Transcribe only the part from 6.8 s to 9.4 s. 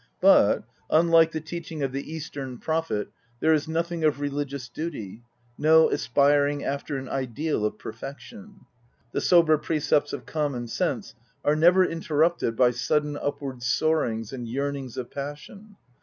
an ideal of perfection. The